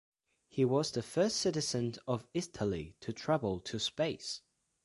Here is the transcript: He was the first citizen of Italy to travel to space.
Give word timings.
He 0.47 0.65
was 0.65 0.89
the 0.89 1.03
first 1.03 1.35
citizen 1.37 1.93
of 2.07 2.25
Italy 2.33 2.95
to 3.01 3.13
travel 3.13 3.59
to 3.59 3.77
space. 3.77 4.41